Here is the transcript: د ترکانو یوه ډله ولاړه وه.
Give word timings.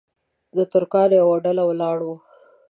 د 0.55 0.57
ترکانو 0.71 1.13
یوه 1.21 1.35
ډله 1.45 1.63
ولاړه 1.65 2.03
وه. 2.07 2.17